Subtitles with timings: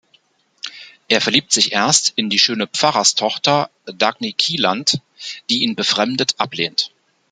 [1.09, 4.99] Er verliebt sich erst in die schöne Pfarrerstochter Dagny Kielland,
[5.51, 6.89] die ihn befremdet ablehnt.